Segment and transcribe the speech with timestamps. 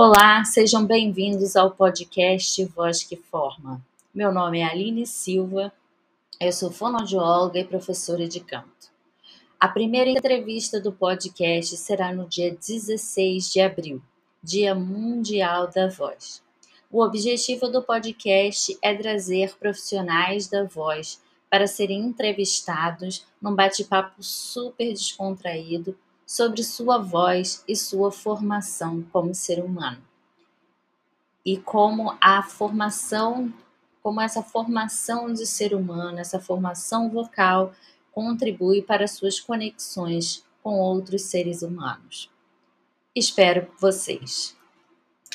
[0.00, 3.84] Olá, sejam bem-vindos ao podcast Voz que Forma.
[4.14, 5.72] Meu nome é Aline Silva,
[6.40, 8.92] eu sou fonoaudióloga e professora de canto.
[9.58, 14.00] A primeira entrevista do podcast será no dia 16 de abril,
[14.40, 16.44] Dia Mundial da Voz.
[16.92, 21.20] O objetivo do podcast é trazer profissionais da voz
[21.50, 25.98] para serem entrevistados num bate-papo super descontraído
[26.28, 30.02] sobre sua voz e sua formação como ser humano.
[31.42, 33.50] E como a formação,
[34.02, 37.72] como essa formação de ser humano, essa formação vocal
[38.12, 42.30] contribui para suas conexões com outros seres humanos.
[43.16, 44.54] Espero vocês.